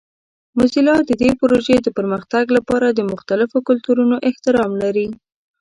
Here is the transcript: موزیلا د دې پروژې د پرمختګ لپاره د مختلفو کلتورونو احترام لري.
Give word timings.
موزیلا 0.57 0.95
د 1.05 1.11
دې 1.21 1.29
پروژې 1.39 1.75
د 1.81 1.87
پرمختګ 1.97 2.45
لپاره 2.57 2.87
د 2.91 2.99
مختلفو 3.11 3.57
کلتورونو 3.67 4.15
احترام 4.27 4.71
لري. 4.83 5.07